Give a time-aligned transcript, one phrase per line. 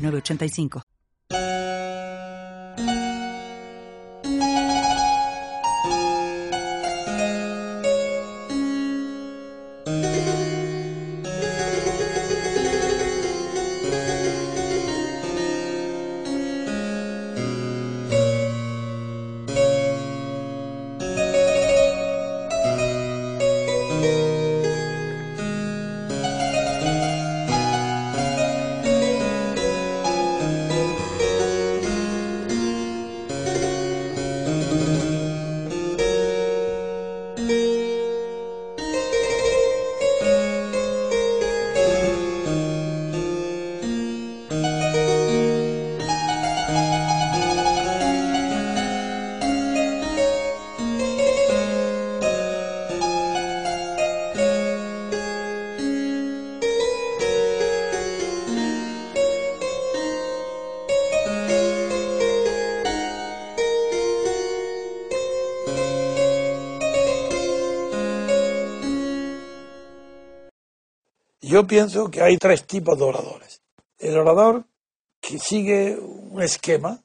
[0.00, 0.89] 985.
[71.60, 73.60] Yo pienso que hay tres tipos de oradores.
[73.98, 74.64] El orador
[75.20, 76.98] que sigue un esquema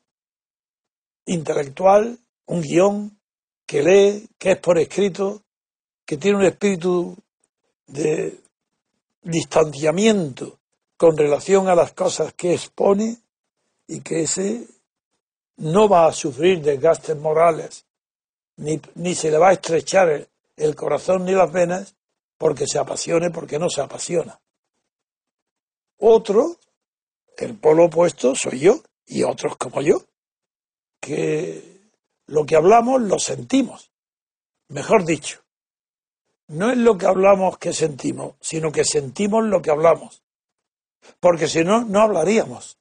[1.25, 3.19] intelectual, un guion,
[3.65, 5.41] que lee, que es por escrito,
[6.05, 7.17] que tiene un espíritu
[7.87, 8.39] de
[9.23, 10.57] distanciamiento
[10.95, 13.17] con relación a las cosas que expone
[13.87, 14.67] y que ese
[15.57, 17.83] no va a sufrir desgastes morales,
[18.55, 21.95] ni, ni se le va a estrechar el, el corazón ni las venas
[22.37, 24.39] porque se apasione, porque no se apasiona.
[25.97, 26.57] Otro,
[27.37, 30.03] el polo opuesto, soy yo y otros como yo,
[30.99, 31.89] que
[32.27, 33.91] lo que hablamos lo sentimos.
[34.69, 35.43] Mejor dicho,
[36.47, 40.23] no es lo que hablamos que sentimos, sino que sentimos lo que hablamos.
[41.19, 42.77] Porque si no, no hablaríamos.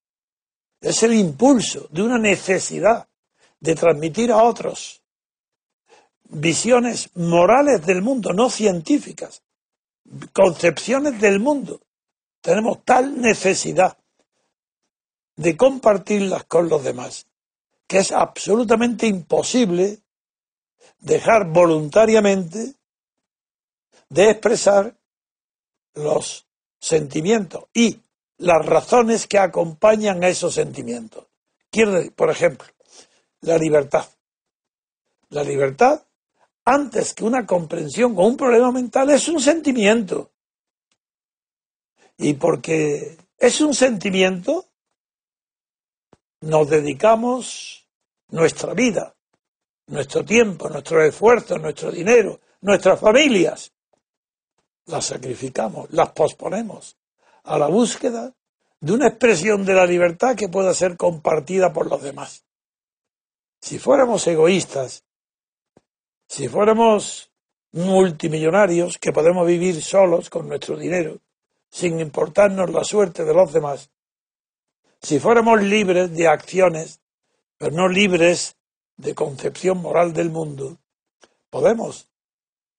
[0.81, 3.09] Es el impulso de una necesidad
[3.61, 5.03] de transmitir a otros
[6.25, 9.43] visiones morales del mundo, no científicas,
[10.33, 11.81] concepciones del mundo.
[12.45, 13.97] Tenemos tal necesidad
[15.35, 17.27] de compartirlas con los demás
[17.87, 20.03] que es absolutamente imposible
[20.99, 22.75] dejar voluntariamente
[24.11, 24.95] de expresar
[25.95, 26.47] los
[26.79, 27.99] sentimientos y
[28.37, 31.27] las razones que acompañan a esos sentimientos.
[31.71, 32.69] Quiero decir, por ejemplo,
[33.41, 34.07] la libertad.
[35.31, 36.03] La libertad
[36.67, 40.33] antes que una comprensión o un problema mental, es un sentimiento.
[42.17, 44.67] Y porque es un sentimiento,
[46.41, 47.89] nos dedicamos
[48.29, 49.17] nuestra vida,
[49.87, 53.73] nuestro tiempo, nuestro esfuerzo, nuestro dinero, nuestras familias.
[54.87, 56.97] Las sacrificamos, las posponemos
[57.45, 58.35] a la búsqueda
[58.81, 62.45] de una expresión de la libertad que pueda ser compartida por los demás.
[63.61, 65.05] Si fuéramos egoístas
[66.29, 67.31] si fuéramos
[67.73, 71.21] multimillonarios que podemos vivir solos con nuestro dinero,
[71.75, 73.91] sin importarnos la suerte de los demás,
[75.03, 77.01] si fuéramos libres de acciones,
[77.59, 78.57] pero no libres
[78.97, 80.79] de concepción moral del mundo,
[81.51, 82.09] podemos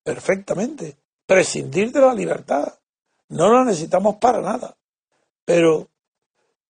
[0.01, 0.95] perfectamente
[1.25, 2.79] prescindir de la libertad.
[3.27, 4.77] No la necesitamos para nada.
[5.43, 5.89] Pero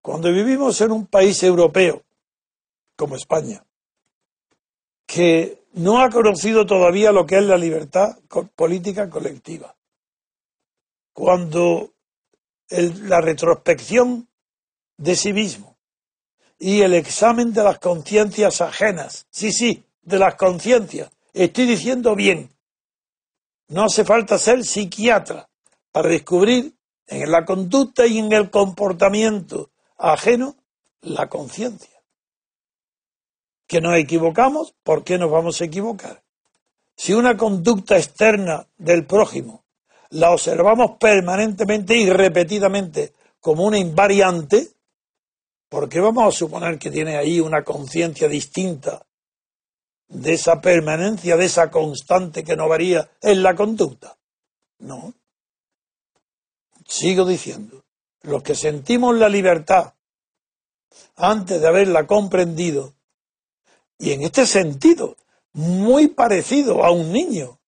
[0.02, 2.02] cuando vivimos en un país europeo
[2.96, 3.64] como España,
[5.06, 8.18] que no ha conocido todavía lo que es la libertad
[8.56, 9.76] política colectiva.
[11.14, 11.95] Cuando
[12.70, 14.28] la retrospección
[14.98, 15.78] de sí mismo
[16.58, 22.50] y el examen de las conciencias ajenas, sí, sí, de las conciencias, estoy diciendo bien,
[23.68, 25.50] no hace falta ser psiquiatra
[25.92, 26.76] para descubrir
[27.08, 30.56] en la conducta y en el comportamiento ajeno
[31.02, 32.02] la conciencia.
[33.68, 36.24] Que nos equivocamos, ¿por qué nos vamos a equivocar?
[36.96, 39.65] Si una conducta externa del prójimo
[40.16, 44.72] la observamos permanentemente y repetidamente como una invariante,
[45.70, 49.06] ¿por qué vamos a suponer que tiene ahí una conciencia distinta
[50.08, 54.18] de esa permanencia, de esa constante que no varía en la conducta?
[54.80, 55.14] No.
[56.88, 57.84] Sigo diciendo,
[58.22, 59.96] los que sentimos la libertad
[61.18, 62.94] antes de haberla comprendido,
[63.98, 65.18] y en este sentido,
[65.52, 67.60] muy parecido a un niño,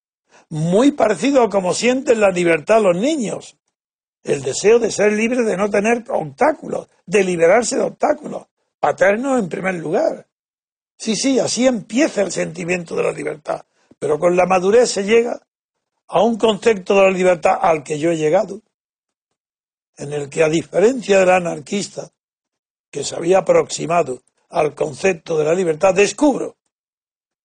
[0.50, 3.56] muy parecido a como sienten la libertad los niños,
[4.22, 8.46] el deseo de ser libre, de no tener obstáculos, de liberarse de obstáculos,
[8.80, 10.26] paternos en primer lugar.
[10.96, 13.64] Sí, sí, así empieza el sentimiento de la libertad,
[13.98, 15.40] pero con la madurez se llega
[16.08, 18.62] a un concepto de la libertad al que yo he llegado,
[19.96, 22.10] en el que a diferencia del anarquista,
[22.90, 26.56] que se había aproximado al concepto de la libertad, descubro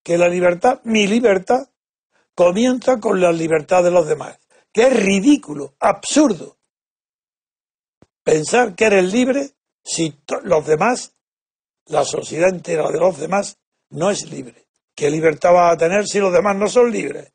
[0.02, 1.68] que la libertad, mi libertad,
[2.36, 4.40] comienza con la libertad de los demás,
[4.72, 6.58] que es ridículo, absurdo.
[8.24, 9.52] Pensar que eres libre
[9.84, 11.14] si los demás,
[11.88, 13.58] la sociedad entera de los demás,
[13.90, 14.68] no es libre.
[14.96, 17.32] ¿Qué libertad vas a tener si los demás no son libres?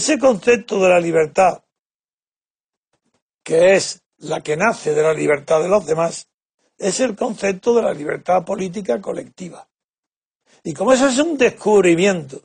[0.00, 1.62] Ese concepto de la libertad,
[3.44, 6.26] que es la que nace de la libertad de los demás,
[6.78, 9.68] es el concepto de la libertad política colectiva.
[10.64, 12.40] Y como eso es un descubrimiento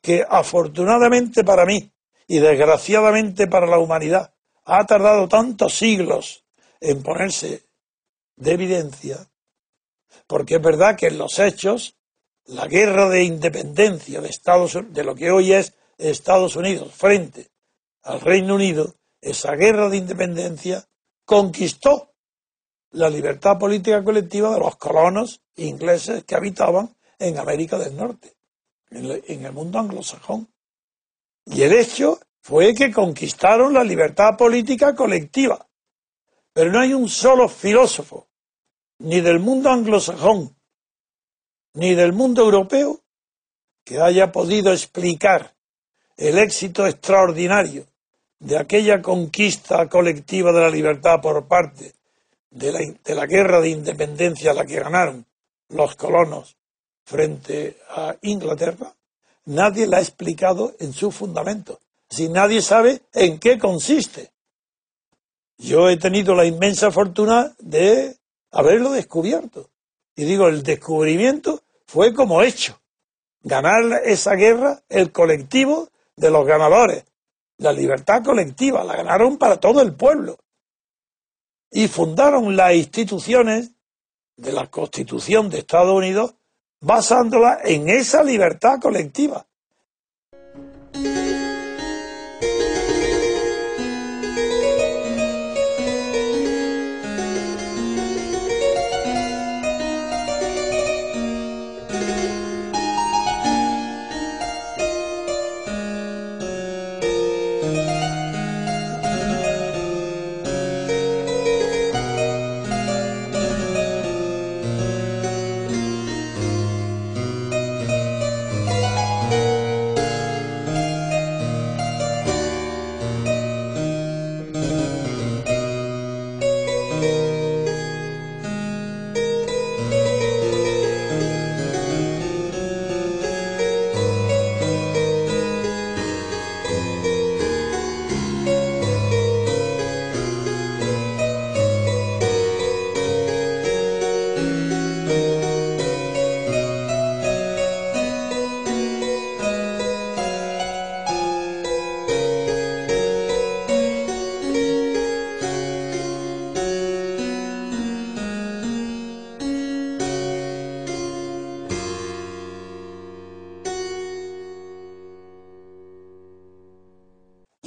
[0.00, 1.92] que afortunadamente para mí
[2.26, 4.32] y desgraciadamente para la humanidad
[4.64, 6.46] ha tardado tantos siglos
[6.80, 7.66] en ponerse
[8.36, 9.28] de evidencia,
[10.26, 11.98] porque es verdad que en los hechos
[12.46, 17.50] la guerra de independencia de Estados de lo que hoy es Estados Unidos frente
[18.02, 20.86] al Reino Unido, esa guerra de independencia
[21.24, 22.12] conquistó
[22.90, 28.36] la libertad política colectiva de los colonos ingleses que habitaban en América del Norte,
[28.90, 30.48] en el mundo anglosajón.
[31.46, 35.66] Y el hecho fue que conquistaron la libertad política colectiva.
[36.52, 38.28] Pero no hay un solo filósofo,
[38.98, 40.54] ni del mundo anglosajón,
[41.72, 43.00] ni del mundo europeo,
[43.82, 45.53] que haya podido explicar
[46.16, 47.86] el éxito extraordinario
[48.38, 51.94] de aquella conquista colectiva de la libertad por parte
[52.50, 55.26] de la, de la guerra de independencia la que ganaron
[55.70, 56.56] los colonos
[57.04, 58.94] frente a Inglaterra,
[59.46, 61.80] nadie la ha explicado en su fundamento.
[62.08, 64.30] Si nadie sabe en qué consiste.
[65.58, 68.16] Yo he tenido la inmensa fortuna de
[68.50, 69.70] haberlo descubierto.
[70.16, 72.80] Y digo, el descubrimiento fue como hecho.
[73.42, 77.04] Ganar esa guerra, el colectivo, de los ganadores.
[77.58, 80.38] La libertad colectiva la ganaron para todo el pueblo.
[81.70, 83.72] Y fundaron las instituciones
[84.36, 86.34] de la Constitución de Estados Unidos
[86.80, 89.46] basándola en esa libertad colectiva.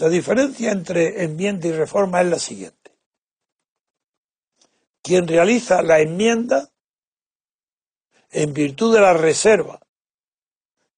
[0.08, 2.98] La diferencia entre enmienda y reforma es la siguiente.
[5.02, 6.72] Quien realiza la enmienda,
[8.32, 9.86] en virtud de la reserva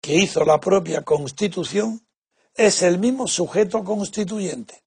[0.02, 2.06] que hizo la propia Constitución,
[2.52, 4.84] es el mismo sujeto constituyente.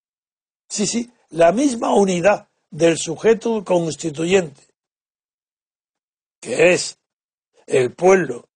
[0.69, 4.61] Sí, sí, la misma unidad del sujeto constituyente,
[6.39, 6.99] que es
[7.65, 8.49] el pueblo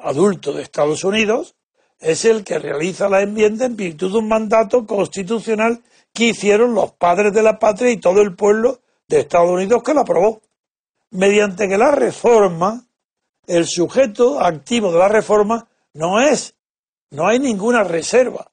[0.00, 1.56] adulto de Estados Unidos,
[1.98, 6.92] es el que realiza la enmienda en virtud de un mandato constitucional que hicieron los
[6.92, 10.42] padres de la patria y todo el pueblo de Estados Unidos que la aprobó.
[11.10, 12.86] Mediante que la reforma,
[13.46, 16.54] el sujeto activo de la reforma no es,
[17.10, 18.50] no hay ninguna reserva.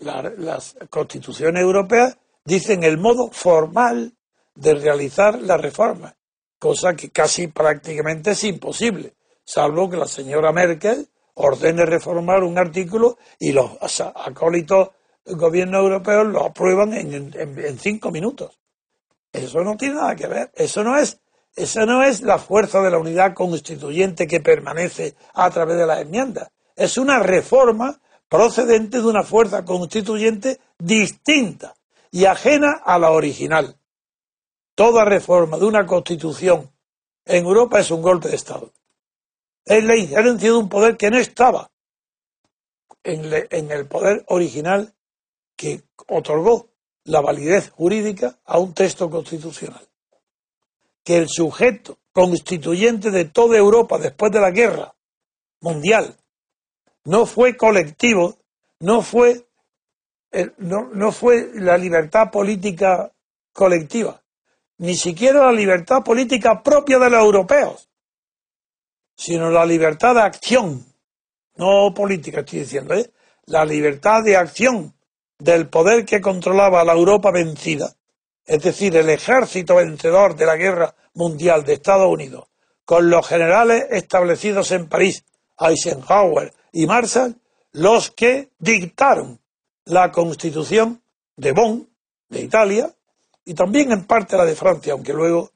[0.00, 4.14] las constituciones europeas dicen el modo formal
[4.54, 6.16] de realizar la reforma,
[6.58, 13.18] cosa que casi prácticamente es imposible, salvo que la señora Merkel ordene reformar un artículo
[13.38, 13.72] y los
[14.14, 14.90] acólitos
[15.24, 18.58] del gobierno europeo lo aprueban en, cinco minutos.
[19.32, 20.52] Eso no tiene nada que ver.
[20.54, 21.20] Eso no es,
[21.56, 26.00] eso no es la fuerza de la unidad constituyente que permanece a través de las
[26.00, 26.50] enmiendas.
[26.76, 31.74] Es una reforma procedente de una fuerza constituyente distinta
[32.10, 33.76] y ajena a la original.
[34.74, 36.70] Toda reforma de una constitución
[37.24, 38.72] en Europa es un golpe de Estado
[39.64, 41.70] es la injerencia de un poder que no estaba
[43.04, 44.94] en, el poder original
[45.56, 46.68] que otorgó
[47.04, 49.88] la validez jurídica a un texto constitucional.
[51.04, 54.94] Que el sujeto constituyente de toda Europa después de la guerra
[55.60, 56.16] mundial
[57.04, 58.38] no fue colectivo,
[58.78, 59.48] no fue,
[60.58, 63.12] no, no fue la libertad política
[63.52, 64.22] colectiva,
[64.78, 67.91] ni siquiera la libertad política propia de los europeos
[69.14, 70.84] sino la libertad de acción,
[71.56, 73.10] no política estoy diciendo, ¿eh?
[73.46, 74.94] la libertad de acción
[75.38, 77.94] del poder que controlaba la Europa vencida,
[78.44, 82.48] es decir, el ejército vencedor de la guerra mundial de Estados Unidos,
[82.84, 85.24] con los generales establecidos en París,
[85.58, 87.36] Eisenhower y Marshall,
[87.72, 89.40] los que dictaron
[89.84, 91.02] la constitución
[91.36, 91.88] de Bonn,
[92.28, 92.94] de Italia,
[93.44, 95.50] y también en parte la de Francia, aunque luego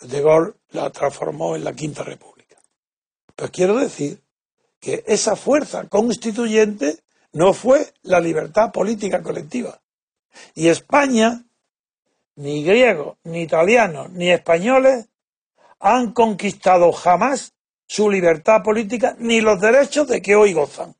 [0.00, 2.37] de Gaulle la transformó en la Quinta República.
[3.38, 4.20] Pues quiero decir
[4.80, 6.98] que esa fuerza constituyente
[7.32, 9.80] no fue la libertad política colectiva.
[10.56, 11.44] Y España,
[12.34, 15.06] ni griegos, ni italianos, ni españoles
[15.78, 17.54] han conquistado jamás
[17.86, 20.96] su libertad política ni los derechos de que hoy gozan.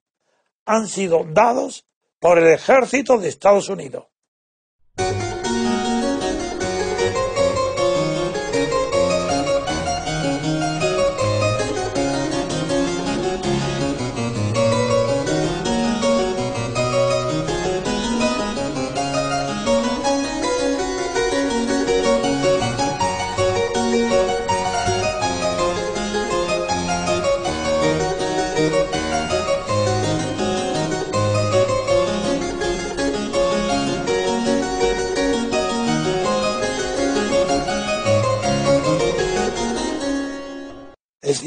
[0.65, 1.87] Han sido dados
[2.21, 4.05] por el ejército de Estados Unidos.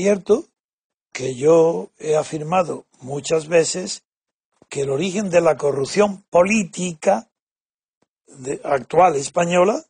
[0.01, 0.45] Cierto
[1.13, 4.01] que yo he afirmado muchas veces
[4.67, 7.29] que el origen de la corrupción política
[8.63, 9.85] actual española,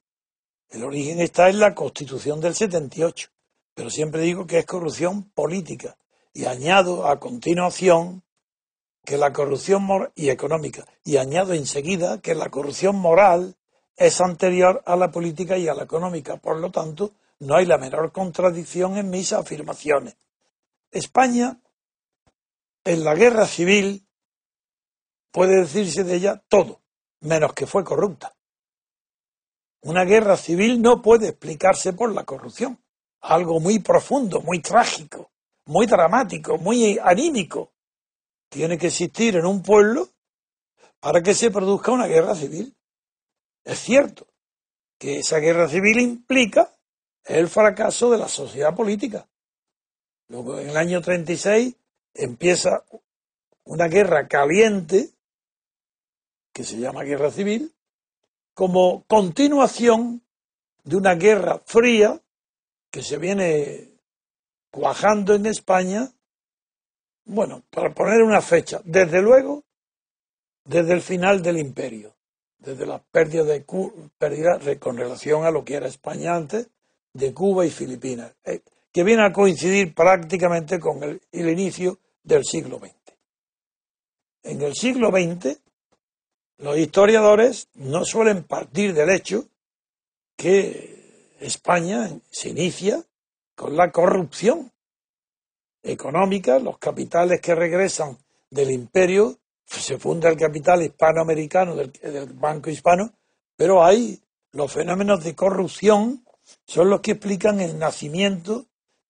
[0.70, 3.30] el origen está en la Constitución del 78,
[3.74, 5.96] pero siempre digo que es corrupción política.
[6.34, 8.22] Y añado a continuación
[9.06, 13.56] que la corrupción y económica y añado enseguida que la corrupción moral
[13.96, 17.12] es anterior a la política y a la económica, por lo tanto
[17.42, 20.16] no hay la menor contradicción en mis afirmaciones.
[20.92, 21.60] España,
[22.84, 24.08] en la guerra civil,
[25.32, 26.82] puede decirse de ella todo,
[27.22, 28.36] menos que fue corrupta.
[29.82, 32.80] Una guerra civil no puede explicarse por la corrupción.
[33.22, 35.32] Algo muy profundo, muy trágico,
[35.66, 37.72] muy dramático, muy anímico.
[38.50, 40.10] Tiene que existir en un pueblo
[41.00, 42.76] para que se produzca una guerra civil.
[43.64, 44.28] Es cierto
[45.00, 46.72] que esa guerra civil implica
[47.26, 49.28] el fracaso de la sociedad política.
[50.28, 51.76] Luego, en el año 36,
[52.14, 52.84] empieza
[53.66, 55.10] una guerra caliente,
[56.54, 57.74] que se llama guerra civil,
[58.54, 60.22] como continuación
[60.84, 62.20] de una guerra fría
[62.90, 63.90] que se viene
[64.72, 66.12] cuajando en España,
[67.26, 69.64] bueno, para poner una fecha, desde luego,
[70.66, 72.14] desde el final del imperio,
[72.58, 73.66] desde la pérdida de
[74.18, 76.68] pérdida con relación a lo que era España antes,
[77.14, 82.80] de Cuba y Filipinas, eh, que viene a coincidir prácticamente con el, inicio del siglo
[82.80, 82.94] XX.
[84.44, 85.60] En el siglo XX,
[86.58, 89.46] los historiadores no suelen partir del hecho
[90.36, 93.04] que España se inicia
[93.56, 94.72] con la corrupción
[95.84, 98.18] económica, los capitales que regresan
[98.50, 103.14] del imperio, se funda el capital hispanoamericano del, del Banco Hispano,
[103.56, 106.26] pero hay los fenómenos de corrupción
[106.72, 108.66] son los que explican el nacimiento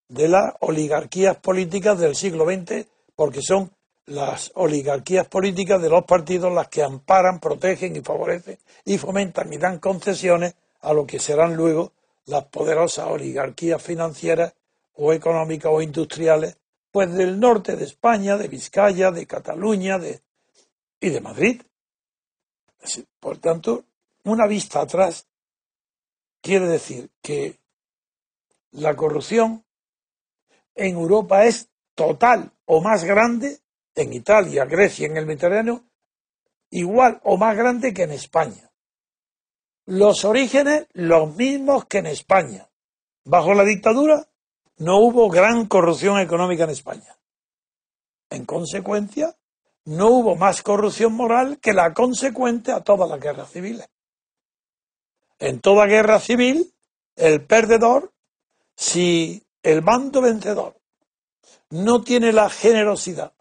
[0.08, 3.70] de las oligarquías políticas del siglo XX, porque son
[4.06, 9.58] las oligarquías políticas de los partidos las que amparan, protegen y favorecen y fomentan y
[9.58, 11.92] dan concesiones a lo que serán luego
[12.24, 14.54] las poderosas oligarquías financieras
[14.94, 16.56] o económicas o industriales,
[16.90, 20.20] pues del norte de España, de Vizcaya, de Cataluña de,
[21.00, 21.62] y de Madrid.
[23.20, 23.84] Por tanto,
[24.24, 25.28] una vista atrás
[26.42, 27.58] quiere decir que
[28.72, 29.64] la corrupción
[30.74, 33.60] en Europa es total o más grande,
[33.94, 35.84] en Italia, Grecia, en el Mediterráneo,
[36.70, 38.70] igual o más grande que en España.
[39.84, 42.68] Los orígenes los mismos que en España.
[43.24, 44.28] Bajo la dictadura
[44.78, 47.18] no hubo gran corrupción económica en España.
[48.30, 49.36] En consecuencia,
[49.84, 53.88] no hubo más corrupción moral que la consecuente a todas las guerras civiles.
[55.42, 56.72] En toda guerra civil,
[57.16, 58.12] el perdedor,
[58.76, 60.80] si el bando vencedor
[61.70, 63.32] no tiene la generosidad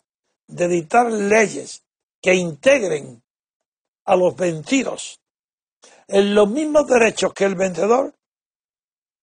[0.48, 1.84] de dictar leyes
[2.20, 3.22] que integren
[4.05, 5.22] a los vencidos
[6.08, 8.15] en los mismos derechos que el vencedor,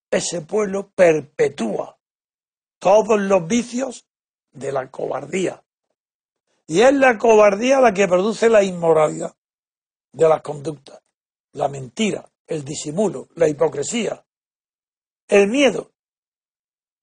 [0.08, 1.98] ese pueblo perpetúa
[2.78, 4.06] todos los vicios
[4.52, 5.64] de la cobardía.
[6.68, 9.34] Y es la cobardía la que produce la inmoralidad
[10.12, 11.00] de las conductas,
[11.54, 14.24] la mentira, el disimulo, la hipocresía,
[15.28, 15.92] el miedo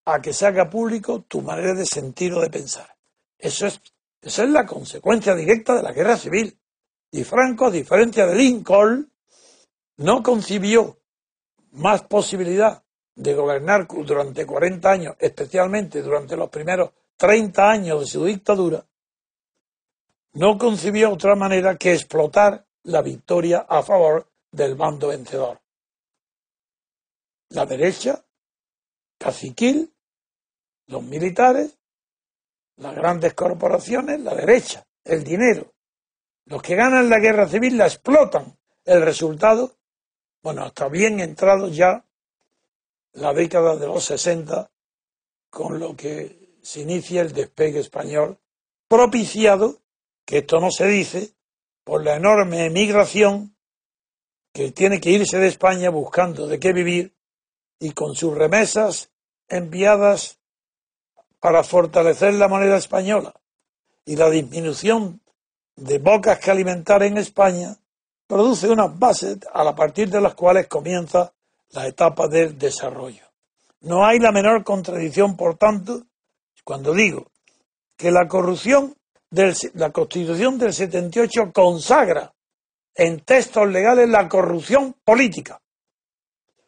[0.06, 2.96] a que se haga público tu manera de sentir o de pensar.
[3.38, 3.80] Eso es,
[4.22, 6.58] esa es la consecuencia directa de la guerra civil.
[7.12, 9.12] Y Franco, a diferencia de Lincoln,
[9.98, 11.00] no concibió
[11.72, 12.84] más posibilidad
[13.16, 18.86] de gobernar durante 40 años, especialmente durante los primeros 30 años de su dictadura,
[20.34, 25.60] no concibió otra manera que explotar la victoria a favor del bando vencedor.
[27.50, 28.24] La derecha,
[29.18, 29.94] caciquil,
[30.88, 31.78] los militares,
[32.78, 35.74] las grandes corporaciones, la derecha, el dinero.
[36.46, 38.58] Los que ganan la guerra civil la explotan.
[38.86, 39.76] El resultado,
[40.42, 42.06] bueno, hasta bien entrado ya
[43.14, 44.70] la década de los 60,
[45.50, 48.40] con lo que se inicia el despegue español,
[48.88, 49.82] propiciado,
[50.26, 51.34] que esto no se dice,
[51.84, 53.55] por la enorme emigración
[54.56, 57.14] que tiene que irse de España buscando de qué vivir
[57.78, 59.10] y con sus remesas
[59.50, 60.40] enviadas
[61.42, 63.34] para fortalecer la moneda española
[64.06, 65.20] y la disminución
[65.76, 67.76] de bocas que alimentar en España,
[68.28, 71.34] produce unas bases a partir de las cuales comienza
[71.72, 73.26] la etapa del desarrollo.
[73.82, 76.04] No hay la menor contradicción, por tanto,
[76.64, 77.30] cuando digo
[77.98, 78.96] que la corrupción
[79.30, 82.35] de la Constitución del 78 consagra
[82.96, 85.62] en textos legales la corrupción política.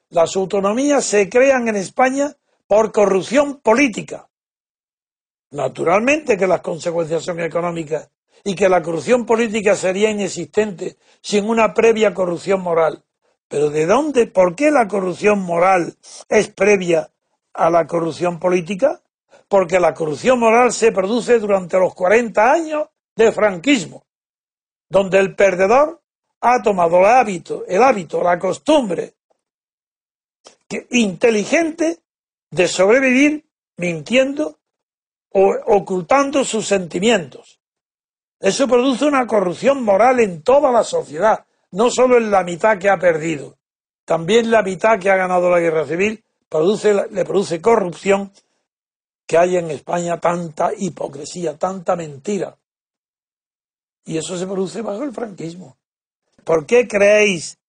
[0.09, 2.35] Las autonomías se crean en España
[2.67, 4.29] por corrupción política.
[5.51, 8.09] Naturalmente que las consecuencias son económicas
[8.43, 13.03] y que la corrupción política sería inexistente sin una previa corrupción moral.
[13.47, 14.27] Pero ¿de dónde?
[14.27, 15.95] ¿Por qué la corrupción moral
[16.27, 17.09] es previa
[17.53, 19.01] a la corrupción política?
[19.47, 24.05] Porque la corrupción moral se produce durante los 40 años de franquismo,
[24.89, 26.01] donde el perdedor
[26.41, 29.15] ha tomado el hábito, la costumbre
[30.67, 31.99] que, inteligente
[32.51, 33.45] de sobrevivir
[33.77, 34.59] mintiendo
[35.31, 37.59] o ocultando sus sentimientos.
[38.39, 42.89] Eso produce una corrupción moral en toda la sociedad, no solo en la mitad que
[42.89, 43.57] ha perdido.
[44.05, 48.31] También la mitad que ha ganado la guerra civil produce, le produce corrupción
[49.25, 52.57] que hay en España tanta hipocresía, tanta mentira.
[54.05, 55.75] Y eso se produce bajo el franquismo.
[56.47, 57.59] ¿Por qué creéis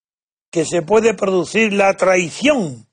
[0.53, 2.87] que se puede producir la traición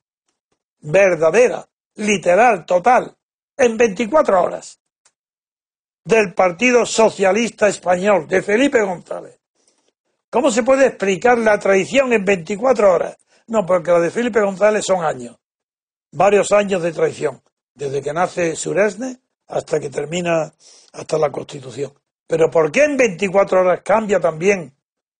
[0.80, 3.16] verdadera, literal, total,
[3.56, 4.80] en 24 horas
[6.04, 9.40] del Partido Socialista Español, de Felipe González?
[10.32, 13.18] ¿Cómo se puede explicar la traición en 24 horas?
[13.46, 15.38] No, porque la de Felipe González son años,
[16.12, 17.44] varios años de traición,
[17.76, 20.52] desde que nace Suresne hasta que termina,
[20.94, 21.94] hasta la Constitución.
[22.26, 24.75] Pero ¿por qué en 24 horas cambia también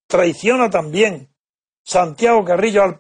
[0.08, 1.30] traiciona también
[1.84, 3.00] Santiago Carrillo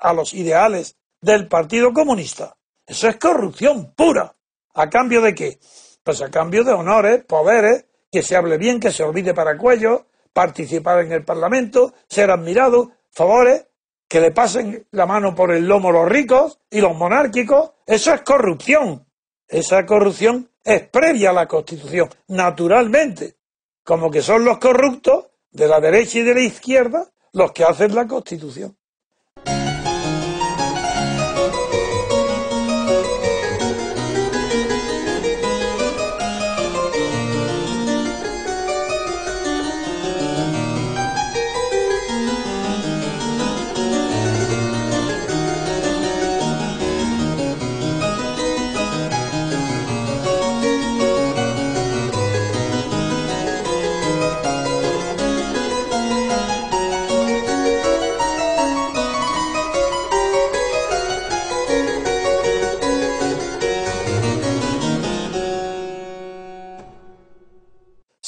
[0.00, 2.56] a los ideales del Partido Comunista.
[2.86, 4.34] Eso es corrupción pura.
[4.74, 5.58] ¿A cambio de qué?
[6.02, 10.06] Pues a cambio de honores, poderes, que se hable bien, que se olvide para cuello,
[10.32, 13.66] participar en el Parlamento, ser admirados, favores,
[14.08, 18.20] que le pasen la mano por el lomo los ricos y los monárquicos, eso es
[18.20, 19.06] corrupción.
[19.48, 23.36] Esa corrupción es previa a la Constitución, naturalmente,
[23.82, 27.94] como que son los corruptos de la derecha y de la izquierda los que hacen
[27.94, 28.76] la Constitución.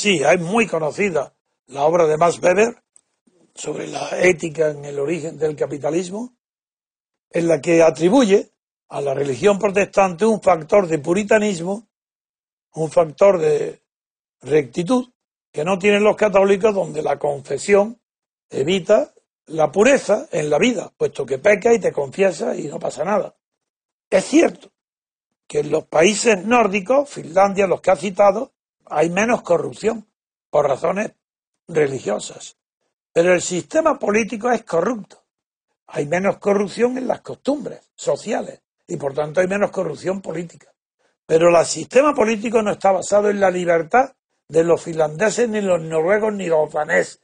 [0.09, 1.35] Sí, hay muy conocida
[1.66, 2.83] la obra de Max Weber
[3.55, 6.35] sobre la ética en el origen del capitalismo,
[7.29, 8.55] en la que atribuye
[8.88, 11.90] a la religión protestante un factor de puritanismo,
[12.73, 13.83] un factor de
[14.40, 15.12] rectitud
[15.53, 18.01] que no tienen los católicos, donde la confesión
[18.49, 19.12] evita
[19.44, 23.37] la pureza en la vida, puesto que peca y te confiesa y no pasa nada.
[24.09, 24.71] Es cierto
[25.47, 28.55] que en los países nórdicos, Finlandia, los que ha citado,
[28.90, 30.07] hay menos corrupción
[30.51, 31.12] por razones
[31.66, 32.57] religiosas.
[33.12, 35.24] Pero el sistema político es corrupto.
[35.88, 40.72] Hay menos corrupción en las costumbres sociales y por tanto hay menos corrupción política.
[41.27, 44.12] Pero el sistema político no está basado en la libertad
[44.48, 47.20] de los finlandeses, ni los noruegos, ni los daneses.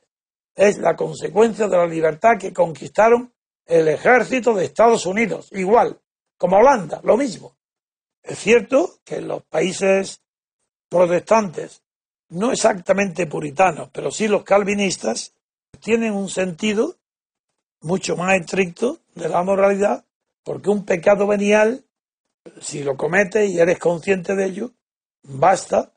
[0.54, 3.32] Es la consecuencia de la libertad que conquistaron
[3.66, 5.98] el ejército de Estados Unidos, igual,
[6.36, 7.56] como Holanda, lo mismo.
[8.22, 10.23] Es cierto que los países
[10.94, 11.82] protestantes,
[12.28, 15.34] no exactamente puritanos, pero sí los calvinistas,
[15.80, 16.94] tienen un sentido
[17.80, 20.04] mucho más estricto de la moralidad,
[20.44, 21.84] porque un pecado venial,
[22.60, 24.70] si lo cometes y eres consciente de ello,
[25.24, 25.92] basta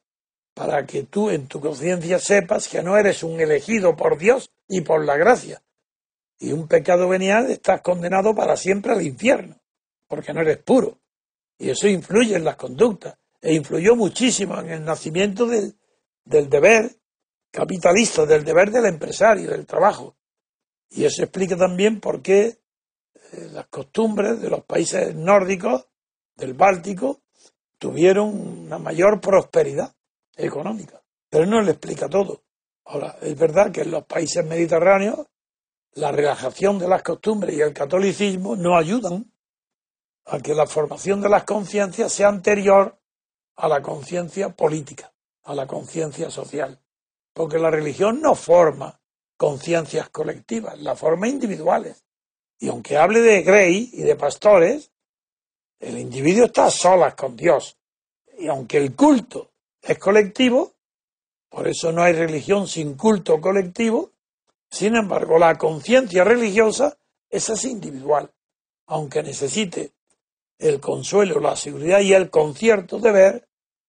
[0.56, 4.82] para que tú en tu conciencia sepas que no eres un elegido por Dios y
[4.82, 5.62] por la gracia.
[6.40, 9.60] Y un pecado venial estás condenado para siempre al infierno,
[10.08, 10.98] porque no eres puro.
[11.60, 15.76] Y eso influye en las conductas e influyó muchísimo en el nacimiento del,
[16.23, 16.97] deber
[17.52, 20.15] capitalista, del deber del empresario, del trabajo.
[20.89, 25.88] Y eso explica también por qué eh, las costumbres de los países nórdicos,
[26.36, 27.21] del Báltico,
[27.78, 29.95] tuvieron una mayor prosperidad
[30.36, 31.02] económica.
[31.30, 32.43] Pero no le explica todo.
[32.86, 35.28] Ahora, es verdad que en los países mediterráneos
[35.93, 39.32] la relajación de las costumbres y el catolicismo no ayudan
[40.26, 43.00] a que la formación de las conciencias sea anterior
[43.58, 45.12] a la conciencia política,
[45.43, 46.80] a la conciencia social.
[47.34, 49.00] Porque la religión no forma
[49.36, 52.04] conciencias colectivas, la forma individuales.
[52.60, 54.91] Y aunque hable de Grey y de pastores,
[55.80, 57.78] el individuo está a solas con Dios.
[58.39, 60.74] Y aunque el culto es colectivo,
[61.50, 64.12] por eso no hay religión sin culto colectivo,
[64.70, 66.98] sin embargo la conciencia religiosa
[67.30, 68.32] esa es individual,
[68.86, 69.93] aunque necesite
[70.58, 73.47] el consuelo, la seguridad y el concierto de ver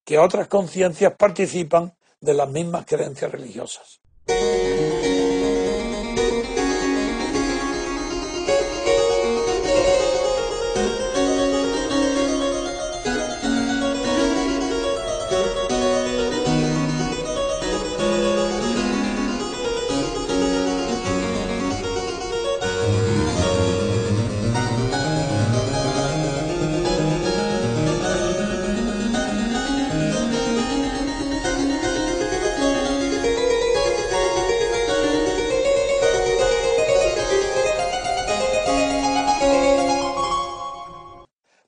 [0.09, 4.01] que otras conciencias participan de las mismas creencias religiosas.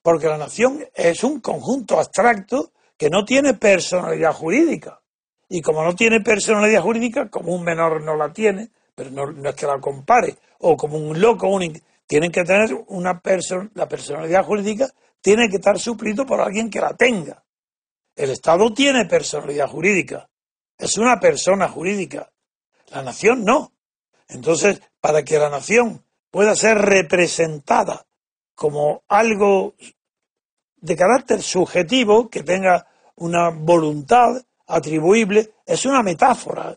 [0.02, 5.00] Porque la nación es un conjunto abstracto que no tiene personalidad jurídica.
[5.48, 9.54] Y como no tiene personalidad jurídica, como un menor no la tiene, pero no, es
[9.54, 14.44] que la compare, o como un loco, un, tienen que tener una persona, la personalidad
[14.44, 14.88] jurídica
[15.20, 17.42] tiene que estar suplido por alguien que la tenga.
[18.14, 20.28] El Estado tiene personalidad jurídica,
[20.78, 22.30] es una persona jurídica.
[22.88, 23.72] La nación no.
[24.28, 28.06] Entonces, para que la nación pueda ser representada
[28.60, 29.74] como algo
[30.76, 36.76] de carácter subjetivo, que tenga una voluntad atribuible, es una metáfora.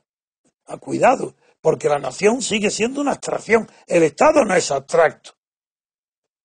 [0.67, 3.69] A cuidado, porque la nación sigue siendo una abstracción.
[3.85, 5.31] El Estado no es abstracto.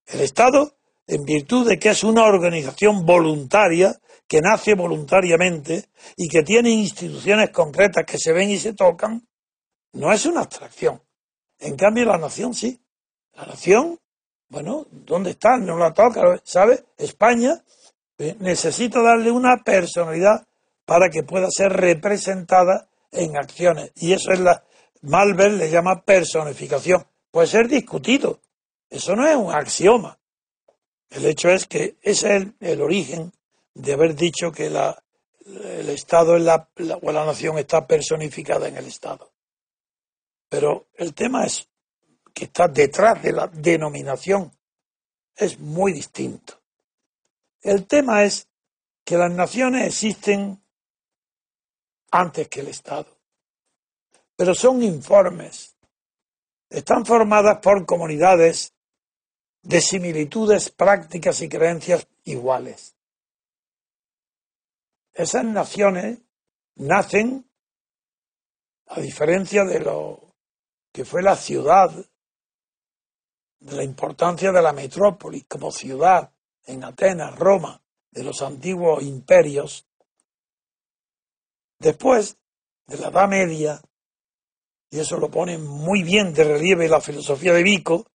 [0.07, 3.96] El Estado, en virtud de que es una organización voluntaria,
[4.27, 9.24] que nace voluntariamente y que tiene instituciones concretas que se ven y se tocan,
[9.92, 11.01] No es una abstracción.
[11.61, 12.83] En cambio, la nación sí.
[13.35, 14.01] La nación,
[14.49, 15.59] bueno, ¿dónde está?
[15.59, 16.85] No la toca, ¿sabe?
[16.97, 17.63] España
[18.19, 20.47] eh, necesita darle una personalidad
[20.85, 23.93] para que pueda ser representada en acciones.
[23.97, 24.65] Y eso es la.
[25.03, 27.07] Malver le llama personificación.
[27.31, 28.41] Puede ser discutido.
[28.91, 30.19] Eso no es un axioma.
[31.11, 33.33] El hecho es que ese es el, origen
[33.75, 35.01] de haber dicho que la,
[35.47, 36.69] el Estado es la,
[37.01, 39.31] o la nación está personificada en el Estado.
[40.49, 41.69] Pero el tema es
[42.33, 44.53] que está detrás de la denominación
[45.35, 46.61] es muy distinto.
[47.61, 48.49] El tema es
[49.05, 50.62] que las naciones existen
[52.11, 53.19] antes que el Estado,
[54.37, 55.77] pero son informes.
[56.71, 58.75] Están formadas por comunidades
[59.62, 62.95] de similitudes prácticas y creencias iguales.
[65.12, 66.19] Esas naciones
[66.77, 67.51] nacen,
[68.87, 70.35] a diferencia de lo
[70.93, 71.91] que fue la ciudad,
[73.61, 76.31] de la importancia de la metrópoli como ciudad
[76.64, 79.87] en Atenas, Roma, de los antiguos imperios,
[81.79, 82.37] después
[82.87, 83.81] de la Edad Media,
[84.90, 88.07] y eso lo pone muy bien de relieve la filosofía de Vico,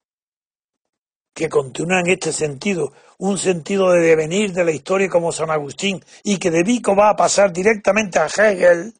[1.34, 6.04] que continúa en este sentido, un sentido de devenir de la historia como San Agustín,
[6.24, 8.94] y que de Vico va a pasar directamente a Hegel,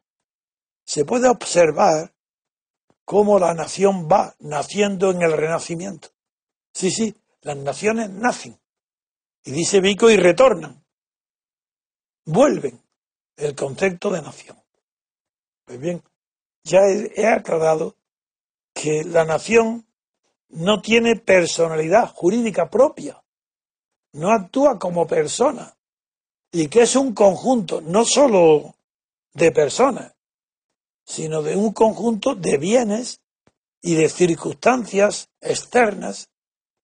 [0.84, 2.12] se puede observar
[3.04, 6.13] cómo la nación va naciendo en el Renacimiento.
[6.74, 8.58] Sí, sí, las naciones nacen.
[9.44, 10.84] Y dice Vico y retornan.
[12.26, 12.82] Vuelven
[13.36, 14.60] el concepto de nación.
[15.64, 16.02] Pues bien,
[16.64, 17.96] ya he aclarado
[18.74, 19.86] que la nación
[20.48, 23.22] no tiene personalidad jurídica propia,
[24.12, 25.76] no actúa como persona,
[26.52, 28.76] y que es un conjunto no sólo
[29.32, 30.14] de personas,
[31.04, 33.20] sino de un conjunto de bienes
[33.82, 36.30] y de circunstancias externas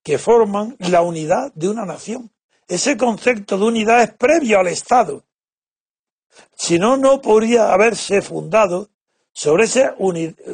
[0.03, 2.31] que forman la unidad de una nación.
[2.69, 5.25] Ese concepto de unidad es previo al Estado.
[6.55, 8.91] Si no, no podría haberse fundado
[9.33, 9.91] sobre ese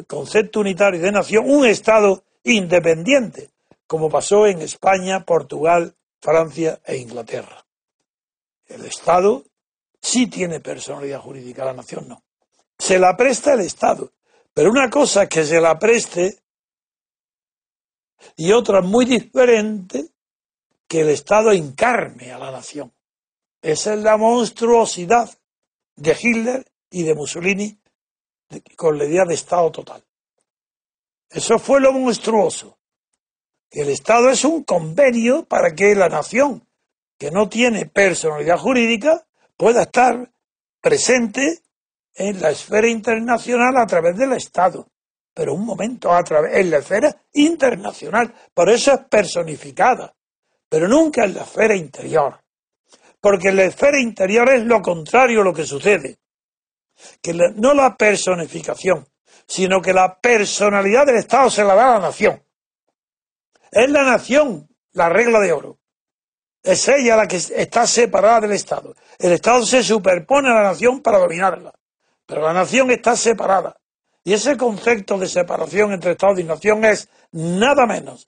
[0.07, 3.51] concepto unitario de nación un Estado independiente,
[3.85, 7.65] como pasó en España, Portugal, Francia e Inglaterra.
[8.67, 9.43] El Estado
[10.01, 12.23] sí tiene personalidad jurídica, la nación no.
[12.77, 14.11] Se la presta el Estado,
[14.53, 16.39] pero una cosa es que se la preste
[18.35, 20.09] y otra muy diferente
[20.87, 22.93] que el Estado encarne a la nación.
[23.61, 25.29] Esa es la monstruosidad
[25.95, 27.79] de Hitler y de Mussolini
[28.75, 30.03] con la idea de Estado total.
[31.29, 32.77] Eso fue lo monstruoso.
[33.69, 36.65] El Estado es un convenio para que la nación,
[37.17, 39.27] que no tiene personalidad jurídica,
[39.57, 40.31] pueda estar
[40.79, 41.61] presente
[42.13, 44.87] en la esfera internacional a través del Estado.
[45.37, 48.33] Pero un momento, a través, en la esfera internacional.
[48.55, 50.11] Por eso es personificada.
[50.67, 52.41] Pero nunca en la esfera interior.
[53.21, 56.17] Porque en la esfera interior es lo contrario a lo que sucede.
[57.21, 59.07] Que no la personificación,
[59.45, 62.41] sino que la personalidad del Estado se la da a la nación.
[63.69, 65.77] Es la nación la regla de oro.
[66.63, 68.95] Es ella la que está separada del Estado.
[69.19, 71.75] El Estado se superpone a la nación para dominarla,
[72.25, 73.79] pero la nación está separada.
[74.27, 78.27] Y ese concepto de separación entre Estado y nación es nada menos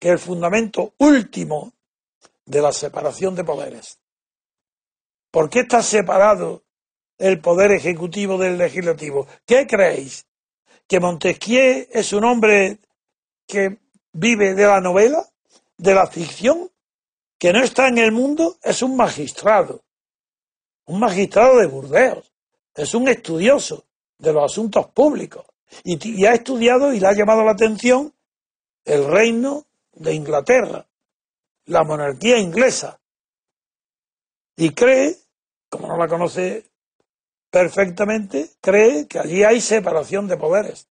[0.00, 1.72] que el fundamento último
[2.44, 4.00] de la separación de poderes.
[5.30, 6.64] ¿Por qué está separado
[7.16, 9.28] el poder ejecutivo del legislativo?
[9.46, 10.26] ¿Qué creéis?
[10.88, 12.80] que Montesquieu es un hombre
[13.46, 13.78] que
[14.12, 15.24] vive de la novela,
[15.76, 16.72] de la ficción,
[17.38, 19.84] que no está en el mundo, es un magistrado,
[20.86, 22.32] un magistrado de Burdeos,
[22.74, 23.86] es un estudioso
[24.20, 25.44] de los asuntos públicos
[25.84, 28.12] y, ha estudiado y le ha llamado la atención
[28.84, 30.86] el reino de Inglaterra,
[31.66, 33.00] la monarquía inglesa,
[34.56, 35.16] y cree,
[35.68, 36.66] como no la conoce
[37.50, 40.88] perfectamente, cree que allí hay separación de poderes.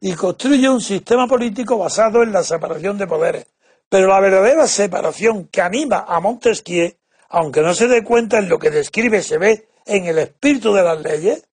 [0.00, 3.46] Y construye un sistema político basado en la separación de poderes.
[3.88, 6.92] Pero la verdadera separación que anima a Montesquieu,
[7.30, 10.82] aunque no se dé cuenta en lo que describe, se ve en el espíritu de
[10.82, 11.47] las leyes.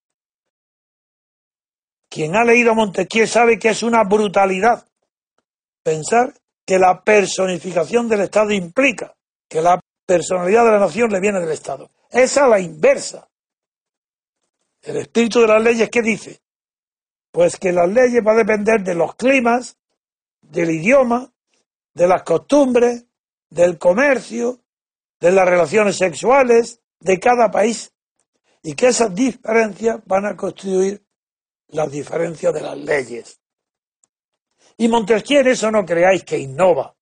[2.10, 4.88] Quien ha leído Montesquieu sabe que es una brutalidad
[5.84, 6.34] pensar
[6.65, 9.15] que la personificación del Estado implica
[9.48, 11.91] que la personalidad de la nación le viene del Estado.
[12.10, 13.30] Es a la inversa.
[14.82, 16.41] El espíritu de las leyes, ¿qué dice?
[17.32, 19.78] Pues que las leyes van a depender de los climas,
[20.41, 21.32] del idioma,
[21.94, 23.06] de las costumbres,
[23.50, 24.60] del comercio,
[25.20, 27.94] de las relaciones sexuales de cada país
[28.63, 31.05] y que esas diferencias van a constituir
[31.69, 33.39] las diferencias de las leyes.
[34.78, 36.95] Y Montesquieu eso no creáis que innova,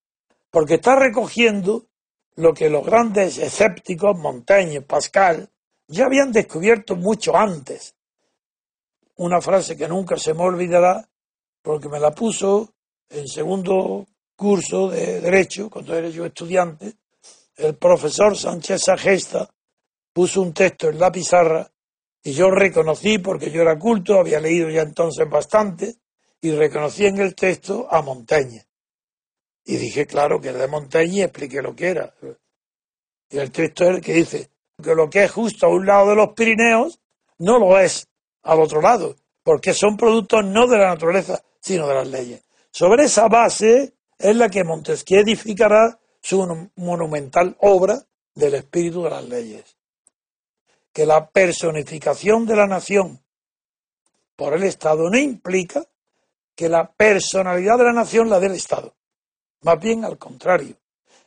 [0.51, 1.87] porque está recogiendo
[2.35, 5.49] lo que los grandes escépticos, Montaigne, Pascal,
[5.87, 7.95] ya habían descubierto mucho antes.
[9.15, 11.07] Una frase que nunca se me olvidará,
[11.61, 12.73] porque me la puso
[13.09, 16.93] en segundo curso de Derecho, cuando era yo estudiante,
[17.55, 19.47] el profesor Sánchez Sagesta
[20.11, 21.69] puso un texto en la pizarra
[22.23, 25.95] y yo reconocí, porque yo era culto, había leído ya entonces bastante,
[26.41, 28.65] y reconocí en el texto a Montaigne.
[29.65, 32.13] Y dije, claro, que era de Montaigne y expliqué lo que era.
[33.29, 34.49] Y el texto es el que dice
[34.81, 36.99] que lo que es justo a un lado de los Pirineos
[37.39, 38.07] no lo es
[38.43, 42.43] al otro lado, porque son productos no de la naturaleza, sino de las leyes.
[42.71, 48.01] Sobre esa base es la que Montesquieu edificará su monumental obra
[48.33, 49.77] del espíritu de las leyes.
[50.93, 53.21] Que la personificación de la nación
[54.35, 55.83] por el Estado no implica
[56.55, 58.95] que la personalidad de la nación la del Estado.
[59.61, 60.77] Más bien al contrario.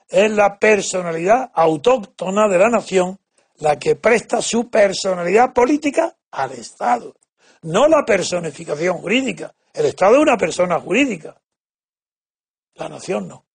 [0.08, 3.18] Es la personalidad autóctona de la nación
[3.58, 7.16] la que presta su personalidad política al Estado.
[7.62, 9.54] No la personificación jurídica.
[9.72, 11.40] El Estado es una persona jurídica.
[12.74, 13.45] La nación no.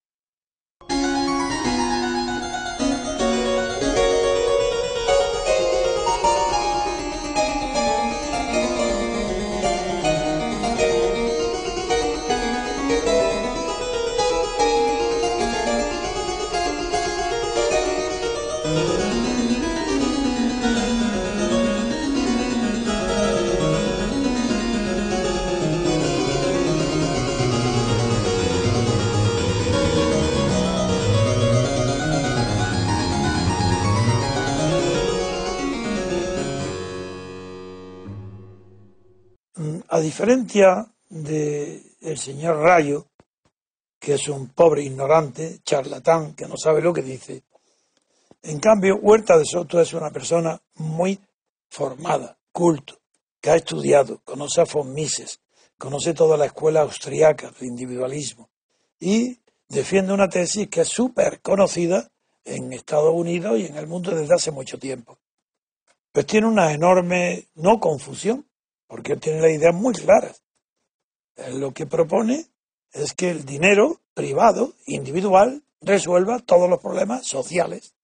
[40.11, 43.07] Diferencia del señor Rayo,
[43.97, 47.43] que es un pobre ignorante, charlatán, que no sabe lo que dice,
[48.41, 51.17] en cambio, Huerta de Soto es una persona muy
[51.69, 52.99] formada, culto,
[53.39, 55.39] que ha estudiado, conoce a von Mises,
[55.77, 58.49] conoce toda la escuela austriaca del individualismo
[58.99, 62.11] y defiende una tesis que es súper conocida
[62.43, 65.19] en Estados Unidos y en el mundo desde hace mucho tiempo.
[66.11, 68.50] Pues tiene una enorme, no confusión,
[68.91, 70.43] porque él tiene las ideas muy claras.
[71.53, 72.45] lo que propone
[72.91, 77.95] es que el dinero privado, individual, resuelva todos los problemas sociales.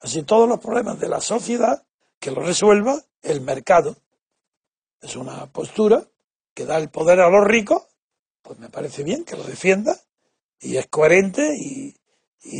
[0.00, 1.86] Así todos los problemas de la sociedad
[2.20, 3.96] que lo resuelva el mercado.
[5.00, 6.04] Es una postura
[6.52, 7.86] que da el poder a los ricos,
[8.42, 9.98] pues me parece bien que lo defienda
[10.60, 11.94] y es coherente y,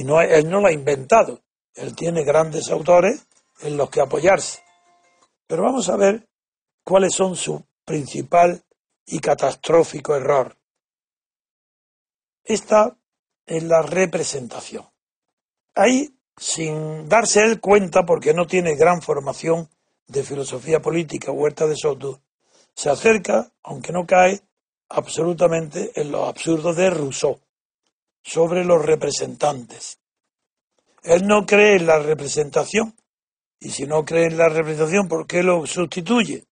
[0.02, 1.42] no, él no lo ha inventado.
[1.74, 3.26] Él tiene grandes autores
[3.60, 4.62] en los que apoyarse.
[5.46, 6.26] Pero vamos a ver
[6.84, 8.62] cuáles son su principal
[9.06, 10.56] y catastrófico error.
[12.44, 12.96] Esta
[13.46, 14.86] es la representación.
[15.74, 19.68] Ahí, sin darse él cuenta, porque no tiene gran formación
[20.06, 22.20] de filosofía política, Huerta de Soto,
[22.74, 24.42] se acerca, aunque no cae,
[24.88, 27.40] absolutamente en lo absurdo de Rousseau
[28.22, 29.98] sobre los representantes.
[31.02, 32.94] Él no cree en la representación,
[33.58, 36.46] y si no cree en la representación, ¿por qué lo sustituye?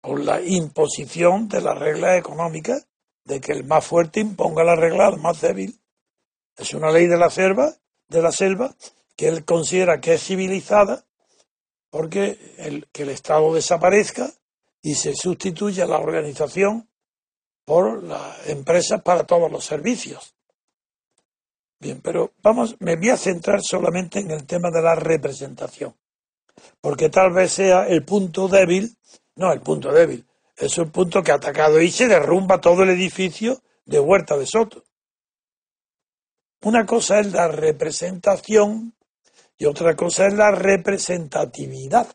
[0.00, 2.86] Por la imposición de las reglas económicas,
[3.24, 5.80] de que el más fuerte imponga la regla al más débil.
[6.56, 7.74] Es una ley de la selva,
[8.08, 8.74] de la selva
[9.16, 11.04] que él considera que es civilizada
[11.90, 14.30] porque el, que el Estado desaparezca
[14.82, 16.88] y se sustituya la organización
[17.64, 20.34] por las empresas para todos los servicios.
[21.78, 25.94] Bien, pero vamos, me voy a centrar solamente en el tema de la representación,
[26.80, 28.96] porque tal vez sea el punto débil
[29.40, 30.26] no, el punto débil.
[30.54, 34.44] Es un punto que ha atacado y se derrumba todo el edificio de Huerta de
[34.44, 34.84] Soto.
[36.60, 38.92] Una cosa es la representación
[39.56, 42.06] y otra cosa es la representatividad.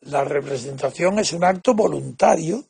[0.00, 2.64] La representación es un acto voluntario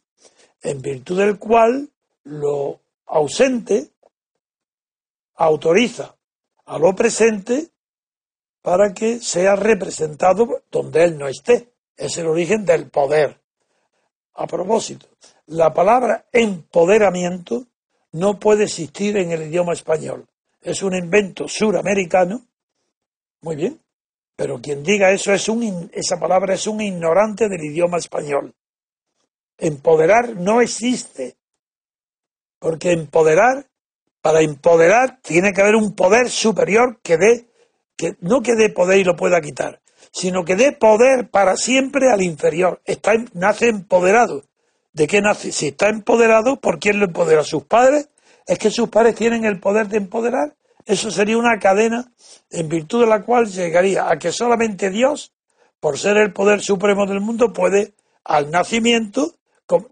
[0.61, 1.89] en virtud del cual
[2.25, 3.93] lo ausente
[5.37, 6.15] autoriza
[6.67, 7.71] a lo presente
[8.61, 11.70] para que sea representado donde él no esté
[12.01, 13.39] es el origen del poder.
[14.35, 15.07] A propósito,
[15.47, 17.67] la palabra empoderamiento
[18.13, 20.27] no puede existir en el idioma español.
[20.63, 22.43] Es un invento suramericano.
[23.43, 23.81] Muy bien.
[24.35, 28.55] Pero quien diga eso es un, esa palabra es un ignorante del idioma español.
[29.59, 31.37] Empoderar no existe.
[32.59, 33.67] Porque empoderar,
[34.23, 37.47] para empoderar, tiene que haber un poder superior que dé,
[37.97, 39.81] que no que dé poder y lo pueda quitar,
[40.13, 42.81] sino que dé poder para siempre al inferior.
[42.85, 44.45] Está, nace empoderado.
[44.93, 45.53] ¿De qué nace?
[45.53, 47.45] Si está empoderado, ¿por quién lo empodera?
[47.45, 48.09] ¿Sus padres?
[48.47, 50.57] ¿Es que sus padres tienen el poder de empoderar?
[50.85, 52.11] Eso sería una cadena
[52.51, 55.33] en virtud de la cual llegaría a que solamente Dios,
[55.79, 57.95] por ser el poder supremo del mundo, puede
[58.25, 59.35] al nacimiento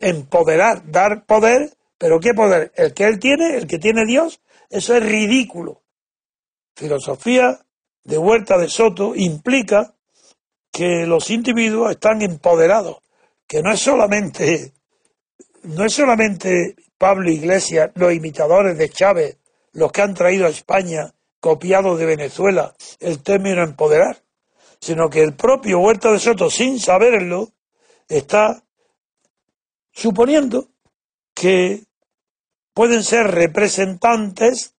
[0.01, 2.73] empoderar, dar poder, pero ¿qué poder?
[2.75, 4.41] El que él tiene, el que tiene Dios,
[4.71, 5.83] eso es ridículo.
[6.75, 7.61] Filosofía
[8.05, 9.95] de Huerta de Soto implica
[10.79, 12.99] que los individuos están empoderados,
[13.49, 14.75] que no es solamente
[15.65, 19.39] no es solamente Pablo Iglesias, los imitadores de Chávez,
[19.73, 24.23] los que han traído a España, copiado de Venezuela, el término empoderar,
[24.81, 27.49] sino que el propio Huerta de Soto, sin saberlo,
[28.09, 28.63] está
[29.91, 30.69] suponiendo
[31.35, 31.83] que
[32.73, 34.77] pueden ser representantes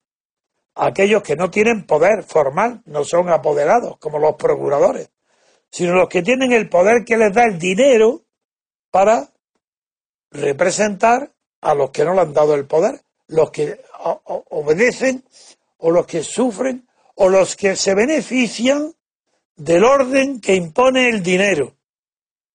[0.75, 5.09] aquellos que no tienen poder formal, no son apoderados, como los procuradores,
[5.71, 8.23] sino los que tienen el poder que les da el dinero
[8.91, 9.29] para
[10.31, 13.81] representar a los que no le han dado el poder, los que
[14.49, 15.23] obedecen
[15.77, 18.93] o los que sufren o los que se benefician
[19.55, 21.75] del orden que impone el dinero.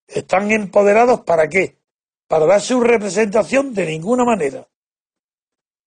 [0.06, 1.76] ¿Están empoderados para qué?
[2.26, 4.66] Para dar su representación de ninguna manera.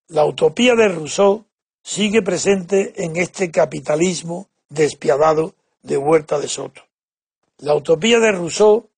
[0.08, 1.46] La utopía de Rousseau
[1.84, 6.87] sigue presente en este capitalismo despiadado de Huerta de Soto.
[7.60, 8.90] La utopía de Rousseau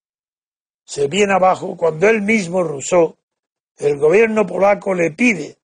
[0.84, 3.16] se viene abajo cuando él mismo, Rousseau,
[3.78, 5.58] el gobierno polaco le pide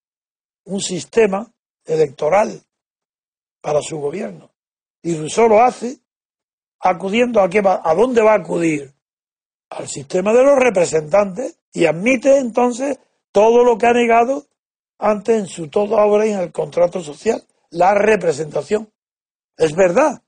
[0.66, 1.52] un sistema
[1.84, 2.62] electoral
[3.62, 4.52] para su gobierno.
[5.02, 6.00] Y Rousseau lo hace
[6.80, 8.94] acudiendo a qué va, a dónde va a acudir
[9.70, 12.98] al sistema de los representantes y admite entonces
[13.32, 14.46] todo lo que ha negado
[14.98, 18.90] antes en su toda obra y en el contrato social, la representación.
[19.58, 20.22] Es verdad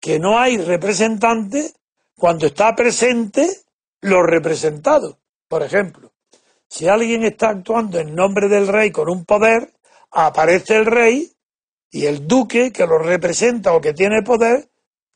[0.00, 1.72] que no hay representante
[2.16, 3.48] cuando está presente
[4.00, 5.16] los representados.
[5.48, 6.12] Por ejemplo,
[6.68, 9.72] si alguien está actuando en nombre del rey con un poder,
[10.10, 11.32] aparece el rey
[11.90, 14.68] y el duque que lo representa o que tiene poder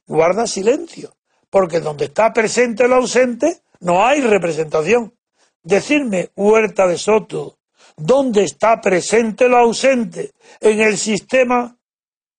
[0.06, 1.14] guarda silencio,
[1.50, 5.14] porque donde está presente el ausente no hay representación.
[5.62, 7.58] Decirme, Huerta de Soto,
[7.96, 11.76] ¿dónde está presente el ausente en el sistema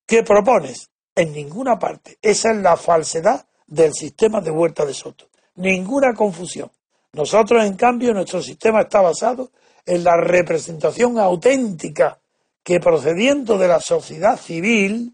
[0.05, 0.89] que propones?
[1.16, 2.18] En ninguna parte.
[2.22, 6.72] Esa es la falsedad del sistema de Huerta de Soto ninguna confusión.
[7.13, 9.51] Nosotros, en cambio, nuestro sistema está basado
[9.86, 12.20] en la representación auténtica
[12.63, 15.13] que procediendo de la sociedad civil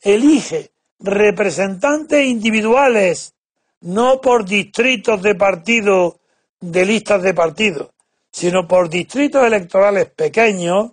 [0.00, 3.34] elige representantes individuales,
[3.80, 6.20] no por distritos de partido,
[6.60, 7.90] de listas de partidos,
[8.30, 10.92] sino por distritos electorales pequeños,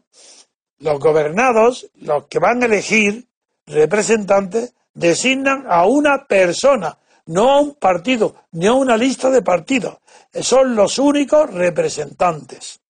[0.80, 3.28] los gobernados, los que van a elegir
[3.66, 6.98] representantes, designan a una persona,
[7.32, 9.98] no a un partido, ni a una lista de partidos.
[10.42, 12.82] Son los únicos representantes.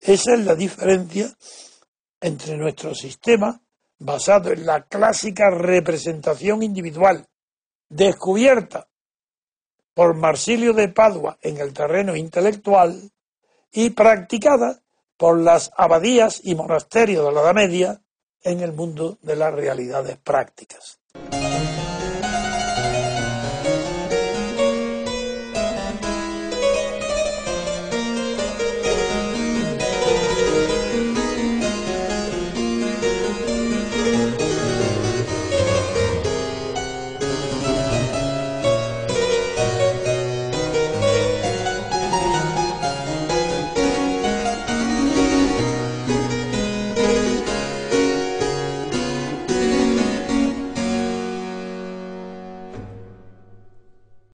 [0.00, 1.30] Esa es la diferencia
[2.20, 3.60] entre nuestro sistema
[4.00, 7.26] basado en la clásica representación individual,
[7.88, 8.88] descubierta
[9.94, 13.10] por Marsilio de Padua en el terreno intelectual
[13.72, 14.82] y practicada
[15.16, 18.02] por las abadías y monasterios de la Edad Media
[18.42, 21.00] en el mundo de las realidades prácticas.